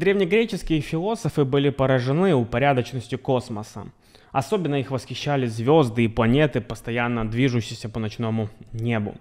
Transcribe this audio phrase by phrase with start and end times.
[0.00, 3.84] древнегреческие философы были поражены упорядоченностью космоса.
[4.32, 9.14] Особенно их восхищали звезды и планеты, постоянно движущиеся по ночному небу.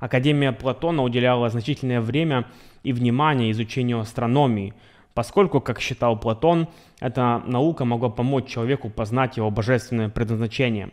[0.00, 2.46] Академия Платона уделяла значительное время
[2.82, 4.74] и внимание изучению астрономии,
[5.14, 6.68] поскольку, как считал Платон,
[7.00, 10.90] эта наука могла помочь человеку познать его божественное предназначение.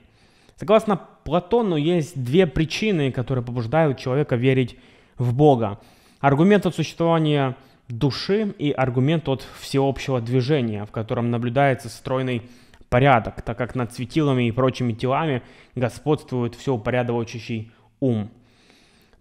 [0.58, 4.78] Согласно Платону, есть две причины, которые побуждают человека верить
[5.18, 5.80] в Бога.
[6.20, 7.56] Аргумент от существования
[7.98, 12.44] души и аргумент от всеобщего движения, в котором наблюдается стройный
[12.90, 15.42] порядок, так как над светилами и прочими телами
[15.76, 18.30] господствует все упорядочащий ум.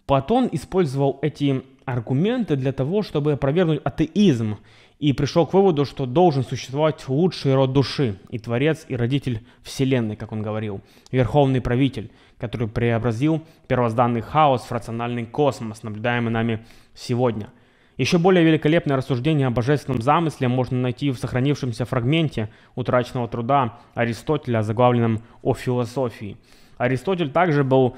[0.07, 4.59] Платон использовал эти аргументы для того, чтобы опровергнуть атеизм
[4.98, 10.17] и пришел к выводу, что должен существовать лучший род души и творец, и родитель вселенной,
[10.17, 17.50] как он говорил, верховный правитель, который преобразил первозданный хаос в рациональный космос, наблюдаемый нами сегодня–
[17.98, 24.62] еще более великолепное рассуждение о божественном замысле можно найти в сохранившемся фрагменте утраченного труда Аристотеля,
[24.62, 26.37] заглавленном «О философии».
[26.79, 27.97] Аристотель также был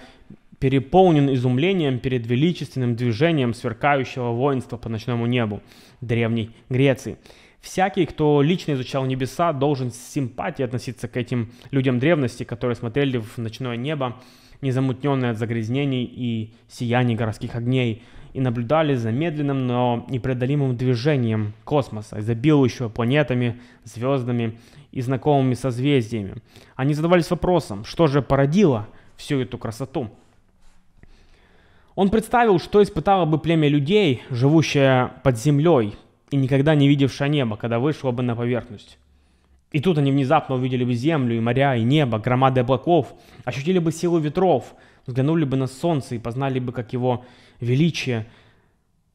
[0.59, 5.63] переполнен изумлением перед величественным движением сверкающего воинства по ночному небу
[6.01, 7.19] Древней Греции.
[7.61, 13.19] Всякий, кто лично изучал небеса, должен с симпатией относиться к этим людям древности, которые смотрели
[13.19, 14.17] в ночное небо,
[14.61, 18.03] незамутненное от загрязнений и сияний городских огней,
[18.35, 24.59] и наблюдали за медленным, но непреодолимым движением космоса, изобилующего планетами, звездами
[24.91, 26.43] и знакомыми созвездиями.
[26.75, 30.11] Они задавались вопросом, что же породило всю эту красоту.
[31.95, 35.95] Он представил, что испытало бы племя людей, живущее под землей
[36.31, 38.99] и никогда не видевшее небо, когда вышло бы на поверхность.
[39.75, 43.13] И тут они внезапно увидели бы землю, и моря, и небо, громады облаков,
[43.45, 44.73] ощутили бы силу ветров,
[45.05, 47.25] взглянули бы на солнце и познали бы, как его
[47.59, 48.27] величие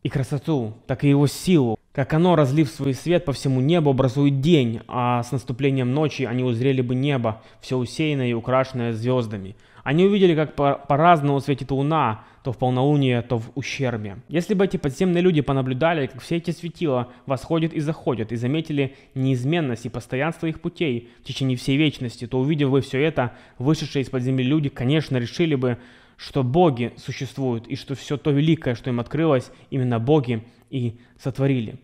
[0.03, 1.80] и красоту, так и его силу.
[1.93, 6.43] Как оно, разлив свой свет по всему небу, образует день, а с наступлением ночи они
[6.43, 9.55] узрели бы небо, все усеянное и украшенное звездами.
[9.89, 14.17] Они увидели, как по-разному светит луна, то в полнолуние, то в ущербе.
[14.27, 18.95] Если бы эти подземные люди понаблюдали, как все эти светила восходят и заходят, и заметили
[19.16, 24.04] неизменность и постоянство их путей в течение всей вечности, то увидев бы все это, вышедшие
[24.04, 25.80] из-под земли люди, конечно, решили бы,
[26.17, 31.80] что боги существуют и что все то великое, что им открылось, именно боги и сотворили.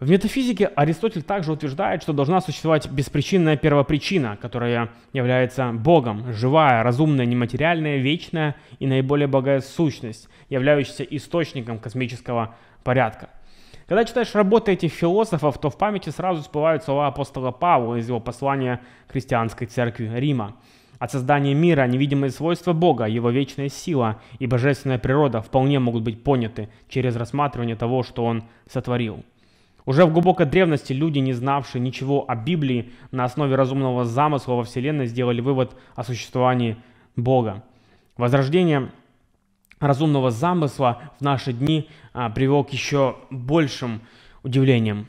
[0.00, 7.26] В метафизике Аристотель также утверждает, что должна существовать беспричинная первопричина, которая является Богом, живая, разумная,
[7.26, 12.54] нематериальная, вечная и наиболее благая сущность, являющаяся источником космического
[12.84, 13.30] порядка.
[13.88, 18.20] Когда читаешь работы этих философов, то в памяти сразу всплывают слова апостола Павла из его
[18.20, 20.54] послания христианской церкви Рима.
[21.00, 26.22] От создания мира невидимые свойства Бога, Его вечная сила и божественная природа вполне могут быть
[26.22, 29.24] поняты через рассматривание того, что Он сотворил.
[29.88, 34.64] Уже в глубокой древности люди, не знавшие ничего о Библии, на основе разумного замысла во
[34.64, 36.76] Вселенной сделали вывод о существовании
[37.16, 37.64] Бога.
[38.18, 38.90] Возрождение
[39.80, 44.02] разумного замысла в наши дни а, привел к еще большим
[44.42, 45.06] удивлениям.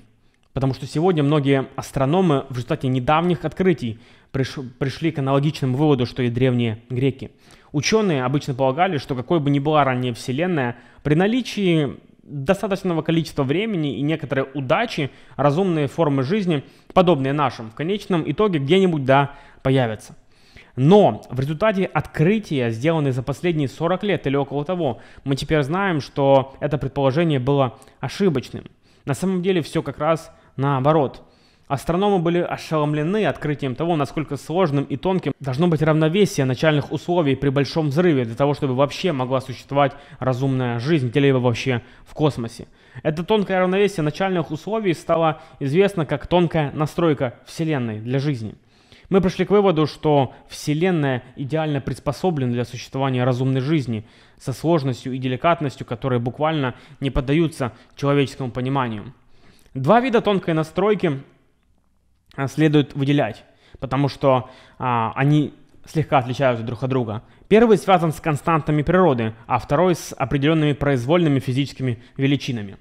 [0.54, 4.00] Потому что сегодня многие астрономы в результате недавних открытий
[4.32, 7.32] приш, пришли к аналогичному выводу, что и древние греки.
[7.74, 11.98] Ученые обычно полагали, что какой бы ни была ранее Вселенная, при наличии
[12.30, 16.64] достаточного количества времени и некоторой удачи разумные формы жизни,
[16.94, 20.16] подобные нашим, в конечном итоге где-нибудь да появятся.
[20.76, 26.00] Но в результате открытия, сделанные за последние 40 лет или около того, мы теперь знаем,
[26.00, 28.66] что это предположение было ошибочным.
[29.06, 31.24] На самом деле все как раз наоборот.
[31.70, 37.50] Астрономы были ошеломлены открытием того, насколько сложным и тонким должно быть равновесие начальных условий при
[37.50, 42.68] большом взрыве для того, чтобы вообще могла существовать разумная жизнь где-либо вообще в космосе.
[43.04, 48.56] Это тонкое равновесие начальных условий стало известно как тонкая настройка Вселенной для жизни.
[49.10, 54.08] Мы пришли к выводу, что Вселенная идеально приспособлена для существования разумной жизни
[54.40, 59.14] со сложностью и деликатностью, которые буквально не поддаются человеческому пониманию.
[59.76, 61.22] Два вида тонкой настройки
[62.48, 63.44] следует выделять,
[63.80, 65.54] потому что а, они
[65.86, 67.24] слегка отличаются друг от друга.
[67.48, 72.78] Первый связан с константами природы, а второй с определенными произвольными физическими величинами.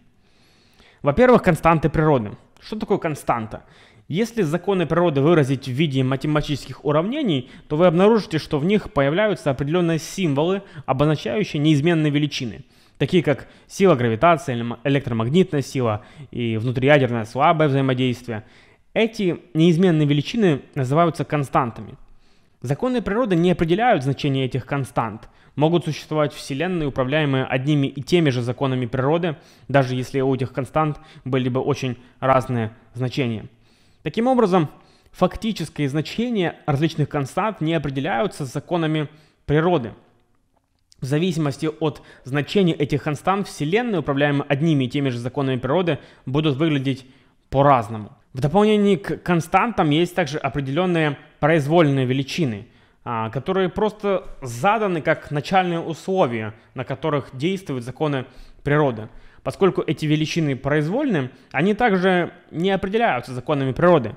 [1.03, 2.33] Во-первых, константы природы.
[2.61, 3.63] Что такое константа?
[4.09, 9.51] Если законы природы выразить в виде математических уравнений, то вы обнаружите, что в них появляются
[9.51, 12.65] определенные символы, обозначающие неизменные величины,
[12.97, 18.45] такие как сила гравитации, электромагнитная сила и внутриядерное слабое взаимодействие–
[18.95, 21.95] эти неизменные величины называются константами.
[22.61, 25.29] Законы природы не определяют значение этих констант.
[25.55, 29.37] Могут существовать вселенные, управляемые одними и теми же законами природы,
[29.69, 33.49] даже если у этих констант были бы очень разные значения.
[34.03, 34.69] Таким образом,
[35.13, 39.09] фактические значения различных констант не определяются законами
[39.47, 39.93] природы.
[41.01, 46.57] В зависимости от значения этих констант Вселенная, управляемые одними и теми же законами природы, будут
[46.57, 47.07] выглядеть
[47.51, 48.18] по-разному.
[48.33, 52.69] В дополнение к константам есть также определенные произвольные величины,
[53.05, 58.27] а, которые просто заданы как начальные условия, на которых действуют законы
[58.63, 59.09] природы.
[59.43, 64.15] Поскольку эти величины произвольны, они также не определяются законами природы.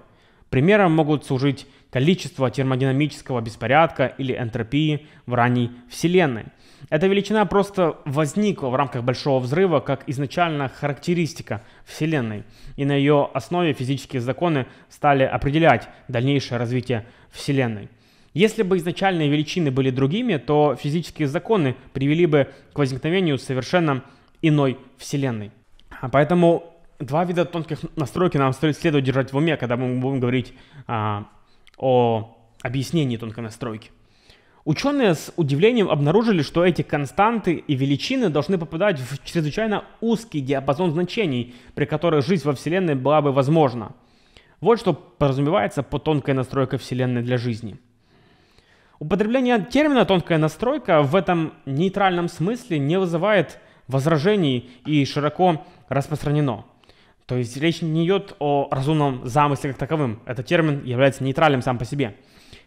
[0.49, 6.47] Примером могут служить количество термодинамического беспорядка или энтропии в ранней Вселенной.
[6.89, 12.43] Эта величина просто возникла в рамках Большого Взрыва как изначально характеристика Вселенной,
[12.75, 17.89] и на ее основе физические законы стали определять дальнейшее развитие Вселенной.
[18.33, 24.03] Если бы изначальные величины были другими, то физические законы привели бы к возникновению совершенно
[24.41, 25.51] иной Вселенной.
[25.99, 30.53] А поэтому два вида тонких настройки нам следует держать в уме, когда мы будем говорить
[30.87, 31.27] а,
[31.77, 33.91] о объяснении тонкой настройки.
[34.63, 40.91] Ученые с удивлением обнаружили, что эти константы и величины должны попадать в чрезвычайно узкий диапазон
[40.91, 43.93] значений, при которых жизнь во Вселенной была бы возможна.
[44.59, 47.77] Вот что подразумевается по тонкой настройке Вселенной для жизни.
[48.99, 53.57] Употребление термина «тонкая настройка» в этом нейтральном смысле не вызывает
[53.87, 56.65] возражений и широко распространено.
[57.25, 60.19] То есть речь не идет о разумном замысле как таковым.
[60.25, 62.15] Этот термин является нейтральным сам по себе.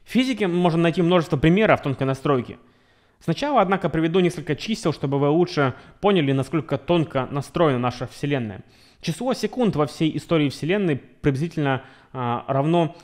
[0.05, 2.59] В физике мы можем найти множество примеров тонкой настройки.
[3.21, 8.63] Сначала, однако, приведу несколько чисел, чтобы вы лучше поняли, насколько тонко настроена наша Вселенная.
[9.01, 12.97] Число секунд во всей истории Вселенной приблизительно а, равно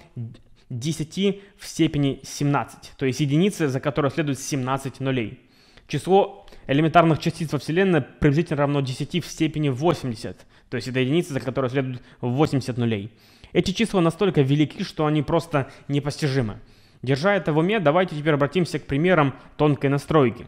[0.71, 5.41] 10 в степени 17, то есть единицы, за которой следует 17 нулей.
[5.89, 11.33] Число элементарных частиц во Вселенной приблизительно равно 10 в степени 80, то есть это единицы,
[11.33, 13.11] за которой следует 80 нулей.
[13.53, 16.61] Эти числа настолько велики, что они просто непостижимы.
[17.03, 20.47] Держа это в уме, давайте теперь обратимся к примерам тонкой настройки.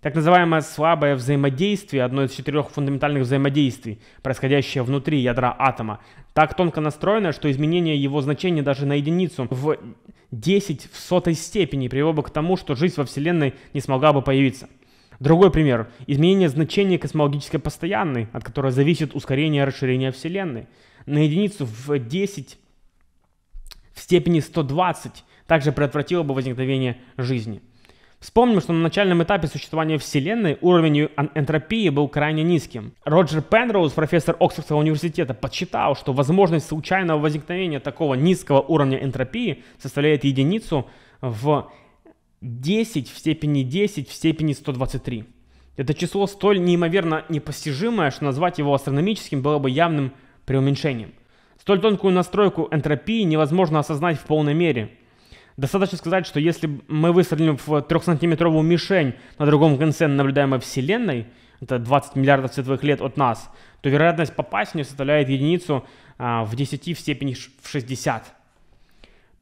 [0.00, 6.00] Так называемое слабое взаимодействие, одно из четырех фундаментальных взаимодействий, происходящее внутри ядра атома,
[6.34, 9.78] так тонко настроено, что изменение его значения даже на единицу в
[10.32, 14.22] 10 в сотой степени привело бы к тому, что жизнь во Вселенной не смогла бы
[14.22, 14.68] появиться.
[15.20, 15.88] Другой пример.
[16.08, 20.66] Изменение значения космологической постоянной, от которой зависит ускорение расширения Вселенной.
[21.06, 22.58] На единицу в 10
[23.92, 27.60] в степени 120 также предотвратило бы возникновение жизни.
[28.20, 32.94] Вспомним, что на начальном этапе существования Вселенной уровень энтропии был крайне низким.
[33.04, 40.24] Роджер Пенроуз, профессор Оксфордского университета, подсчитал, что возможность случайного возникновения такого низкого уровня энтропии составляет
[40.24, 40.86] единицу
[41.20, 41.70] в
[42.40, 45.26] 10 в степени 10 в степени 123.
[45.76, 50.14] Это число столь неимоверно непостижимое, что назвать его астрономическим было бы явным
[50.46, 51.12] преуменьшением.
[51.60, 54.96] Столь тонкую настройку энтропии невозможно осознать в полной мере.
[55.56, 61.26] Достаточно сказать, что если мы выстрелим в 3-сантиметровую мишень на другом конце наблюдаемой Вселенной,
[61.60, 63.50] это 20 миллиардов световых лет от нас,
[63.82, 65.84] то вероятность попасть в нее составляет единицу
[66.18, 68.34] а, в 10 в степени в 60.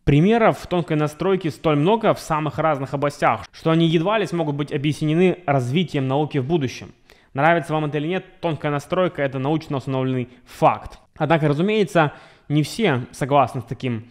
[0.05, 4.73] Примеров тонкой настройки столь много в самых разных областях, что они едва ли смогут быть
[4.73, 6.93] объяснены развитием науки в будущем.
[7.33, 10.99] Нравится вам это или нет, тонкая настройка– это научно установленный факт.
[11.17, 12.13] Однако, разумеется,
[12.49, 14.11] не все согласны с таким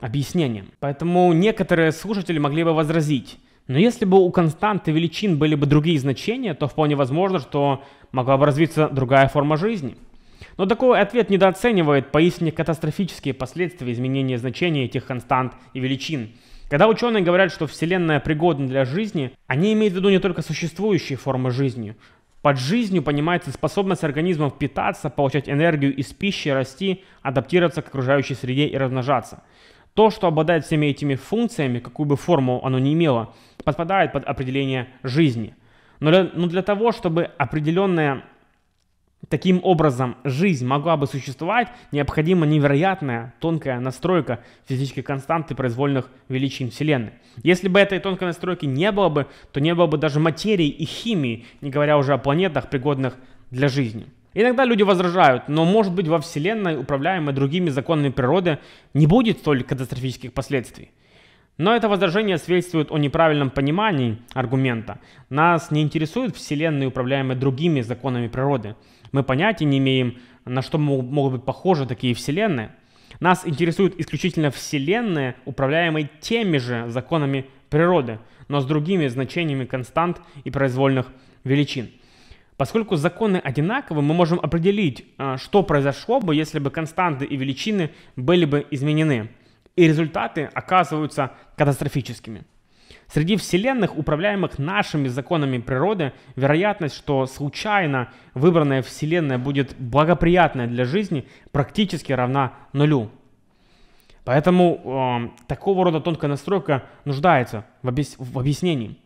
[0.00, 0.68] объяснением.
[0.80, 3.38] Поэтому некоторые слушатели могли бы возразить,
[3.68, 8.36] но если бы у константы величин были бы другие значения, то вполне возможно, что могла
[8.36, 9.96] бы развиться другая форма жизни.
[10.56, 16.30] Но такой ответ недооценивает поистине катастрофические последствия изменения значения этих констант и величин.
[16.70, 21.18] Когда ученые говорят, что Вселенная пригодна для жизни, они имеют в виду не только существующие
[21.18, 21.96] формы жизни.
[22.42, 28.66] Под жизнью понимается способность организмов питаться, получать энергию из пищи, расти, адаптироваться к окружающей среде
[28.66, 29.42] и размножаться–
[29.96, 33.34] то, что обладает всеми этими функциями, какую бы форму оно ни имело,
[33.64, 35.56] подпадает под определение жизни.
[36.00, 38.22] Но для, но для того, чтобы определенная
[39.30, 47.12] таким образом жизнь могла бы существовать, необходима невероятная тонкая настройка физической константы произвольных величин Вселенной.
[47.42, 50.84] Если бы этой тонкой настройки не было бы, то не было бы даже материи и
[50.84, 53.16] химии, не говоря уже о планетах, пригодных
[53.50, 54.06] для жизни.
[54.38, 58.58] Иногда люди возражают, но может быть во Вселенной, управляемой другими законами природы,
[58.92, 60.90] не будет столь катастрофических последствий.
[61.56, 65.00] Но это возражение свидетельствует о неправильном понимании аргумента.
[65.30, 68.76] Нас не интересует Вселенная, управляемая другими законами природы.
[69.10, 72.72] Мы понятия не имеем, на что могут быть похожи такие Вселенные.
[73.20, 80.50] Нас интересует исключительно Вселенная, управляемая теми же законами природы, но с другими значениями констант и
[80.50, 81.06] произвольных
[81.42, 81.88] величин.
[82.56, 87.90] Поскольку законы одинаковы, мы можем определить, а, что произошло бы, если бы константы и величины
[88.16, 89.30] были бы изменены.
[89.76, 92.44] И результаты оказываются катастрофическими.
[93.08, 101.28] Среди вселенных, управляемых нашими законами природы, вероятность, что случайно выбранная вселенная будет благоприятная для жизни,
[101.52, 103.10] практически равна нулю.
[104.24, 108.98] Поэтому э, такого рода тонкая настройка нуждается в, объяс- в объяснении.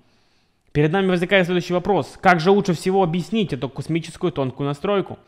[0.72, 2.16] Перед нами возникает следующий вопрос.
[2.20, 5.18] Как же лучше всего объяснить эту космическую тонкую настройку?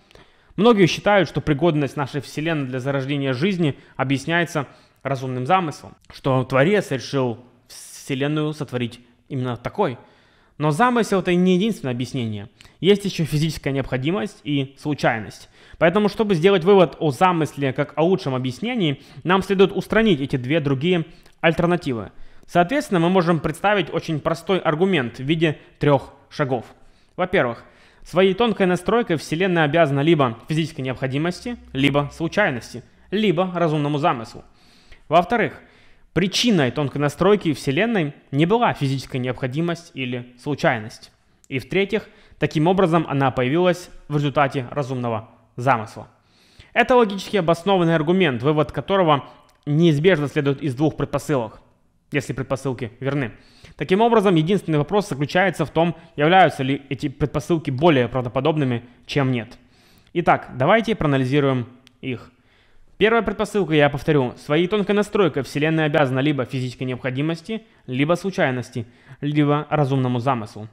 [0.55, 4.69] Многие считают, что пригодность нашей Вселенной для зарождения жизни объясняется
[5.03, 9.99] разумным замыслом, что Творец решил Вселенную сотворить именно такой.
[10.59, 12.49] Но замысел это не единственное объяснение.
[12.79, 15.49] Есть еще физическая необходимость и случайность.
[15.79, 20.61] Поэтому, чтобы сделать вывод о замысле как о лучшем объяснении, нам следует устранить эти две
[20.61, 21.07] другие
[21.41, 22.13] альтернативы.
[22.47, 26.67] Соответственно, мы можем представить очень простой аргумент в виде трех шагов.
[27.17, 27.65] Во-первых,
[28.05, 34.45] своей тонкой настройкой Вселенная обязана либо физической необходимости, либо случайности, либо разумному замыслу.
[35.09, 35.61] Во-вторых,
[36.13, 41.11] Причиной тонкой настройки Вселенной не была физическая необходимость или случайность.
[41.49, 42.07] И в-третьих,
[42.39, 46.09] таким образом она появилась в результате разумного замысла.
[46.75, 49.25] Это логически обоснованный аргумент, вывод которого
[49.65, 51.63] неизбежно следует из двух предпосылок,
[52.13, 53.33] если предпосылки верны.
[53.77, 59.59] Таким образом, единственный вопрос заключается в том, являются ли эти предпосылки более правдоподобными, чем нет.
[60.13, 61.67] Итак, давайте проанализируем
[62.01, 62.31] их.
[62.99, 68.87] Первая предпосылка, я повторю, своей тонкой настройкой Вселенная обязана либо физической необходимости, либо случайности,
[69.21, 70.69] либо разумному замыслу.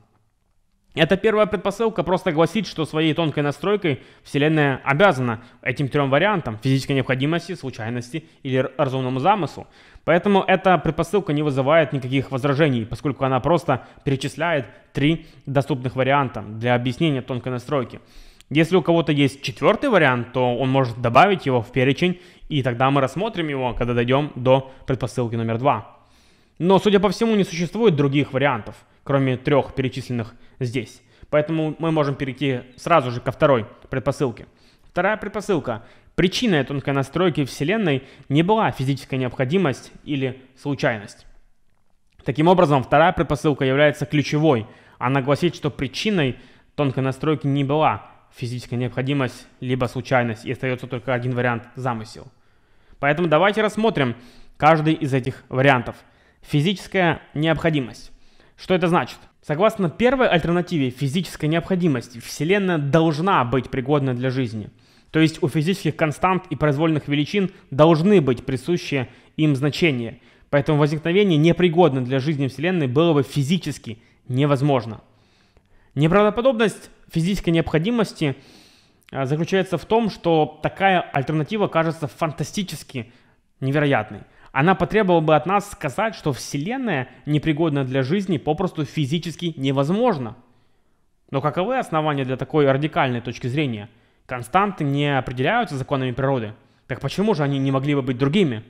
[0.96, 6.94] Эта первая предпосылка просто гласит, что своей тонкой настройкой Вселенная обязана этим трем вариантам– физической
[6.94, 9.68] необходимости, случайности или разумному замыслу.
[10.04, 16.74] Поэтому эта предпосылка не вызывает никаких возражений, поскольку она просто перечисляет три доступных варианта для
[16.74, 18.00] объяснения тонкой настройки.
[18.50, 22.20] Если у кого-то есть четвертый вариант, то он может добавить его в перечень,
[22.50, 25.98] и тогда мы рассмотрим его, когда дойдем до предпосылки номер два.
[26.58, 31.02] Но, судя по всему, не существует других вариантов, кроме трех перечисленных здесь.
[31.30, 34.48] Поэтому мы можем перейти сразу же ко второй предпосылке.
[34.84, 35.84] Вторая предпосылка.
[36.16, 41.26] Причиной тонкой настройки Вселенной не была физическая необходимость или случайность.
[42.26, 44.68] Таким образом, вторая предпосылка является ключевой.
[44.98, 46.38] Она гласит, что причиной
[46.76, 52.28] тонкой настройки не была физическая необходимость, либо случайность, и остается только один вариант– замысел.
[53.00, 54.16] Поэтому давайте рассмотрим
[54.58, 55.96] каждый из этих вариантов.
[56.42, 58.12] Физическая необходимость.
[58.60, 59.18] Что это значит?
[59.42, 64.70] Согласно первой альтернативе физической необходимости, Вселенная должна быть пригодна для жизни.
[65.12, 70.20] То есть у физических констант и произвольных величин должны быть присущие им значения.
[70.50, 75.02] Поэтому возникновение непригодной для жизни Вселенной было бы физически невозможно.
[75.96, 78.36] Неправдоподобность физической необходимости
[79.12, 83.12] а, заключается в том, что такая альтернатива кажется фантастически
[83.62, 84.22] невероятной.
[84.52, 90.36] Она потребовала бы от нас сказать, что Вселенная, непригодна для жизни, попросту физически невозможна.
[91.32, 93.90] Но каковы основания для такой радикальной точки зрения?
[94.26, 96.54] Константы не определяются законами природы.
[96.88, 98.64] Так почему же они не могли бы быть другими?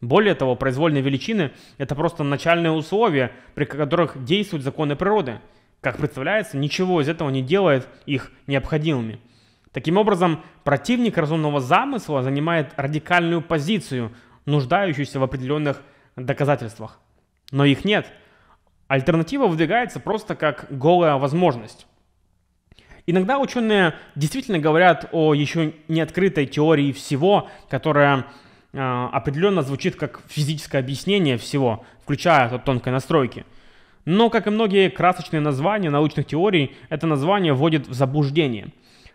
[0.00, 5.40] Более того, произвольные величины– это просто начальные условия, при которых действуют законы природы–
[5.80, 9.18] как представляется, ничего из этого не делает их необходимыми.
[9.72, 14.12] Таким образом, противник разумного замысла занимает радикальную позицию,
[14.50, 15.82] нуждающуюся в определенных
[16.16, 16.98] доказательствах.
[17.52, 18.06] Но их нет.
[18.88, 21.86] Альтернатива выдвигается просто как голая возможность.
[23.06, 28.26] Иногда ученые действительно говорят о еще не открытой теории всего, которая
[28.72, 33.44] э, определенно звучит как физическое объяснение всего, включая тонкой настройки–
[34.04, 38.68] но, как и многие красочные названия научных теорий, это название вводит в заблуждение.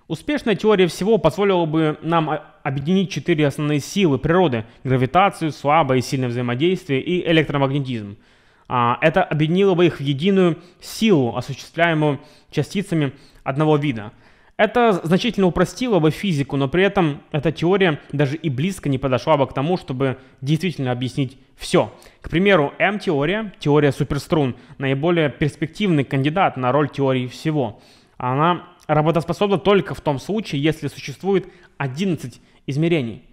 [0.07, 6.29] Успешная теория всего позволила бы нам объединить четыре основные силы природы– гравитацию, слабое и сильное
[6.29, 8.17] взаимодействие и электромагнетизм.
[8.67, 12.19] А, это объединило бы их в единую силу, осуществляемую
[12.51, 14.12] частицами одного вида–
[14.57, 19.35] это значительно упростило бы физику, но при этом эта теория даже и близко не подошла
[19.35, 21.93] бы к тому, чтобы действительно объяснить все.
[22.21, 27.81] К примеру, М-теория, теория суперструн, наиболее перспективный кандидат на роль теории всего.
[28.17, 33.23] Она работоспособна только в том случае, если существует 11 измерений.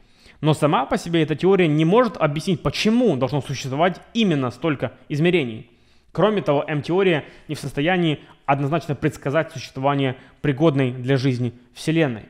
[0.41, 5.71] Но сама по себе эта теория не может объяснить, почему должно существовать именно столько измерений.
[6.11, 12.25] Кроме того, М-теория не в состоянии однозначно предсказать существование пригодной для жизни Вселенной.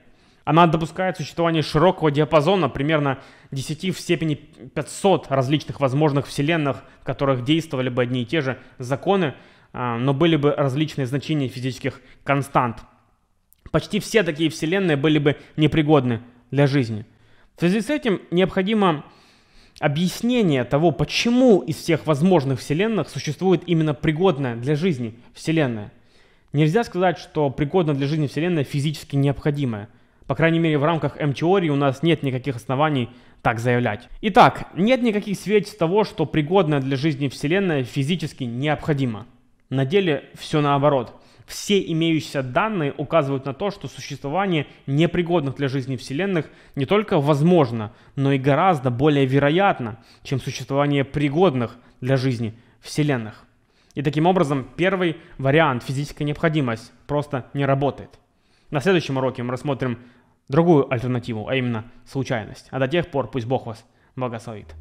[0.45, 3.19] Она допускает существование широкого диапазона, примерно
[3.51, 8.59] 10 в степени 500 различных возможных вселенных, в которых действовали бы одни и те же
[8.79, 9.35] законы,
[9.73, 12.79] а, но были бы различные значения физических констант.
[13.73, 16.21] Почти все такие вселенные были бы непригодны
[16.53, 17.05] для жизни.
[17.57, 19.05] В связи с этим необходимо
[19.81, 25.93] объяснение того, почему из всех возможных вселенных существует именно пригодная для жизни вселенная.
[26.53, 29.89] Нельзя сказать, что пригодна для жизни вселенная физически необходимая–
[30.27, 33.11] по крайней мере, в рамках М-теории у нас нет никаких оснований
[33.43, 34.09] так заявлять.
[34.21, 39.27] Итак, нет никаких свидетельств того, что пригодная для жизни Вселенная физически необходима.
[39.69, 41.21] На деле все наоборот.
[41.47, 47.93] Все имеющиеся данные указывают на то, что существование непригодных для жизни Вселенных не только возможно,
[48.17, 53.45] но и гораздо более вероятно, чем существование пригодных для жизни Вселенных.
[53.95, 58.11] И таким образом первый вариант, физическая необходимость, просто не работает.
[58.71, 59.99] На следующем уроке мы рассмотрим
[60.49, 62.69] другую альтернативу, а именно случайность.
[62.71, 63.85] А до тех пор пусть Бог вас
[64.17, 64.75] благословит.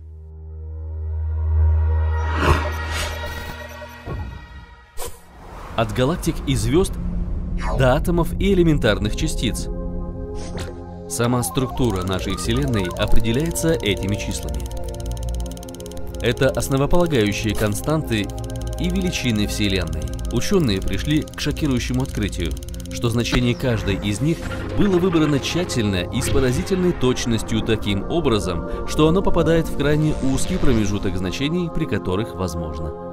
[5.81, 6.93] От галактик и звезд
[7.79, 9.67] до атомов и элементарных частиц.
[11.09, 14.61] Сама структура нашей Вселенной определяется этими числами.
[16.21, 18.27] Это основополагающие константы
[18.79, 20.03] и величины Вселенной.
[20.31, 22.51] Ученые пришли к шокирующему открытию–
[22.93, 24.37] что значение каждой из них
[24.77, 30.57] было выбрано тщательно и с поразительной точностью таким образом, что оно попадает в крайне узкий
[30.57, 33.10] промежуток значений, при которых возможна жизнь.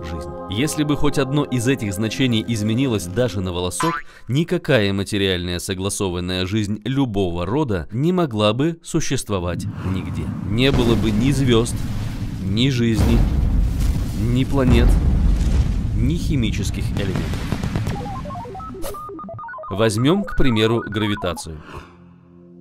[0.51, 6.81] Если бы хоть одно из этих значений изменилось даже на волосок, никакая материальная согласованная жизнь
[6.85, 10.23] любого рода не могла бы существовать нигде.
[10.49, 11.77] Не было бы ни звезд,
[12.43, 13.19] ни жизни,
[14.21, 14.89] ни планет,
[15.95, 17.49] ни химических элементов.
[19.69, 21.61] Возьмем, к примеру, гравитацию.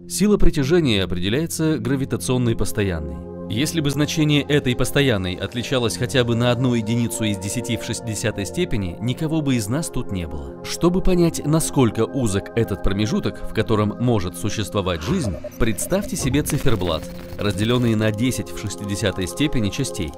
[0.09, 3.36] Сила притяжения определяется гравитационной постоянной.
[3.49, 8.45] Если бы значение этой постоянной отличалось хотя бы на одну единицу из 10 в 60
[8.45, 10.65] степени, никого бы из нас тут не было.
[10.65, 17.03] Чтобы понять, насколько узок этот промежуток, в котором может существовать жизнь, представьте себе циферблат,
[17.37, 20.11] разделенный на 10 в 60 степени частей.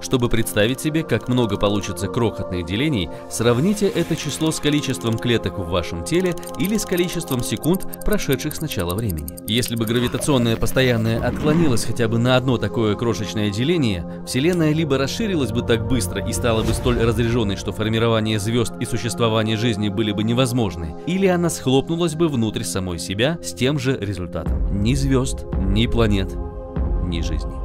[0.00, 5.68] Чтобы представить себе, как много получится крохотных делений, сравните это число с количеством клеток в
[5.68, 9.36] вашем теле или с количеством секунд, прошедших с начала времени.
[9.46, 15.52] Если бы гравитационное постоянное отклонилось хотя бы на одно такое крошечное деление, Вселенная либо расширилась
[15.52, 20.12] бы так быстро и стала бы столь разряженной, что формирование звезд и существование жизни были
[20.12, 24.82] бы невозможны, или она схлопнулась бы внутрь самой себя с тем же результатом.
[24.82, 26.34] Ни звезд, ни планет,
[27.04, 27.63] ни жизни.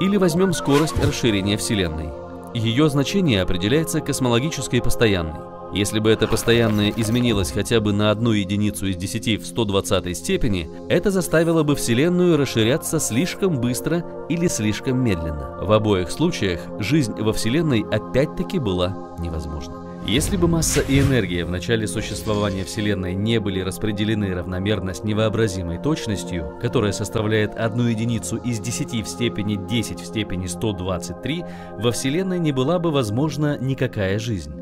[0.00, 2.10] Или возьмем скорость расширения Вселенной.
[2.54, 5.40] Ее значение определяется космологической постоянной.
[5.72, 10.68] Если бы это постоянное изменилось хотя бы на одну единицу из 10 в 120 степени,
[10.90, 15.58] это заставило бы Вселенную расширяться слишком быстро или слишком медленно.
[15.62, 19.91] В обоих случаях жизнь во Вселенной опять-таки была невозможна.
[20.06, 25.78] Если бы масса и энергия в начале существования Вселенной не были распределены равномерно с невообразимой
[25.78, 31.44] точностью, которая составляет одну единицу из 10 в степени 10 в степени 123,
[31.78, 34.52] во Вселенной не была бы возможна никакая жизнь.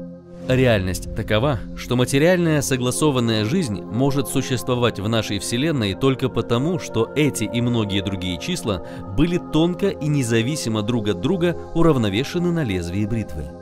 [0.46, 7.44] Реальность такова, что материальная согласованная жизнь может существовать в нашей Вселенной только потому, что эти
[7.44, 8.85] и многие другие числа
[9.16, 13.60] были тонко и независимо друг от друга уравновешены на лезвии бритвы.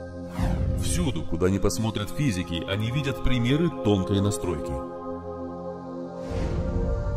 [0.99, 4.73] Всюду, куда не посмотрят физики, они видят примеры тонкой настройки.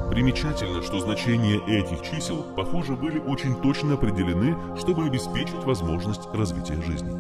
[0.09, 7.11] Примечательно, что значения этих чисел, похоже, были очень точно определены, чтобы обеспечить возможность развития жизни.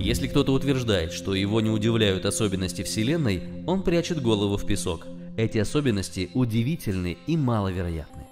[0.00, 5.08] Если кто-то утверждает, что его не удивляют особенности Вселенной, он прячет голову в песок.
[5.36, 8.27] Эти особенности удивительны и маловероятны.